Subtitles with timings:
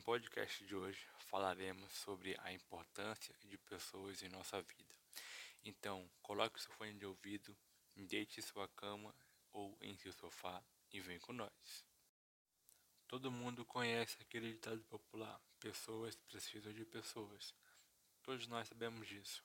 [0.00, 4.94] podcast de hoje falaremos sobre a importância de pessoas em nossa vida.
[5.64, 7.56] Então, coloque seu fone de ouvido,
[7.94, 9.14] deite sua cama
[9.52, 10.62] ou em seu sofá
[10.92, 11.84] e vem com nós.
[13.06, 17.54] Todo mundo conhece aquele ditado popular: pessoas precisam de pessoas.
[18.22, 19.44] Todos nós sabemos disso.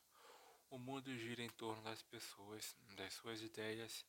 [0.70, 4.06] O mundo gira em torno das pessoas, das suas ideias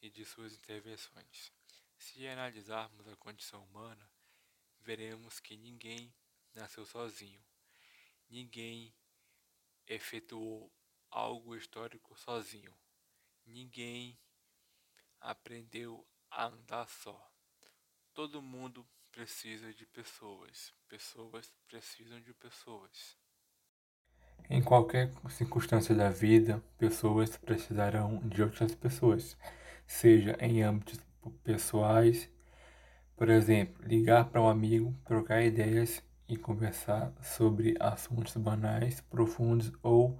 [0.00, 1.52] e de suas intervenções.
[1.96, 4.10] Se analisarmos a condição humana,
[4.88, 6.10] veremos que ninguém
[6.54, 7.42] nasceu sozinho.
[8.30, 8.94] Ninguém
[9.86, 10.72] efetuou
[11.10, 12.72] algo histórico sozinho.
[13.44, 14.18] Ninguém
[15.20, 17.30] aprendeu a andar só.
[18.14, 20.72] Todo mundo precisa de pessoas.
[20.88, 23.14] Pessoas precisam de pessoas.
[24.48, 29.36] Em qualquer circunstância da vida, pessoas precisarão de outras pessoas,
[29.86, 30.98] seja em âmbitos
[31.44, 32.30] pessoais,
[33.18, 40.16] por exemplo, ligar para um amigo, trocar ideias e conversar sobre assuntos banais, profundos ou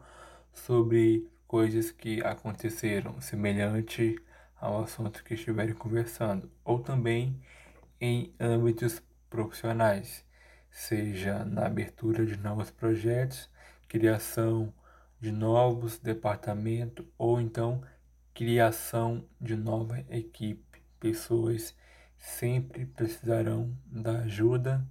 [0.52, 4.20] sobre coisas que aconteceram, semelhante
[4.60, 7.40] ao assunto que estiverem conversando, ou também
[8.00, 10.24] em âmbitos profissionais,
[10.68, 13.48] seja na abertura de novos projetos,
[13.86, 14.74] criação
[15.20, 17.80] de novos departamentos ou então
[18.34, 20.82] criação de nova equipe.
[20.98, 21.76] Pessoas
[22.18, 24.84] sempre precisarão da ajuda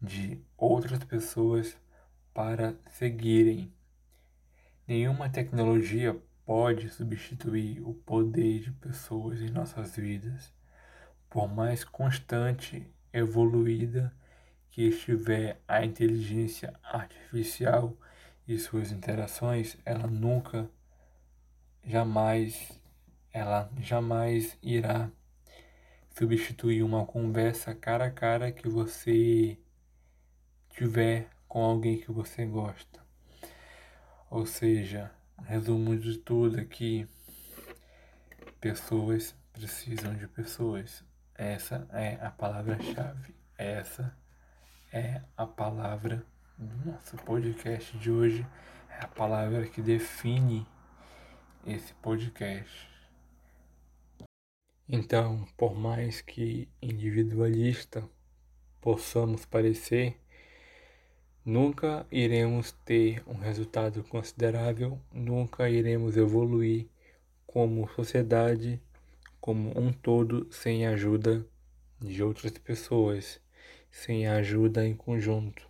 [0.00, 1.76] de outras pessoas
[2.32, 3.72] para seguirem.
[4.86, 10.52] Nenhuma tecnologia pode substituir o poder de pessoas em nossas vidas.
[11.30, 14.12] Por mais constante, evoluída
[14.70, 17.96] que estiver a inteligência artificial
[18.46, 20.68] e suas interações, ela nunca,
[21.82, 22.78] jamais,
[23.32, 25.10] ela jamais irá
[26.16, 29.58] substituir uma conversa cara a cara que você
[30.70, 33.02] tiver com alguém que você gosta.
[34.30, 35.10] Ou seja,
[35.44, 37.06] resumo de tudo aqui,
[38.60, 41.04] pessoas precisam de pessoas.
[41.34, 43.34] Essa é a palavra-chave.
[43.58, 44.16] Essa
[44.92, 46.24] é a palavra
[46.56, 48.46] do nosso podcast de hoje.
[48.88, 50.64] É a palavra que define
[51.66, 52.93] esse podcast.
[54.88, 58.06] Então, por mais que individualista
[58.82, 60.20] possamos parecer,
[61.42, 66.86] nunca iremos ter um resultado considerável, nunca iremos evoluir
[67.46, 68.78] como sociedade,
[69.40, 71.46] como um todo, sem a ajuda
[71.98, 73.40] de outras pessoas,
[73.90, 75.66] sem a ajuda em conjunto.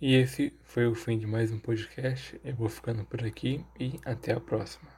[0.00, 2.38] E esse foi o fim de mais um podcast.
[2.44, 4.93] Eu vou ficando por aqui e até a próxima.